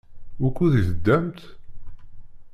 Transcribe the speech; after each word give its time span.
Wukud 0.39 0.73
i 0.79 0.81
teddamt? 0.87 1.39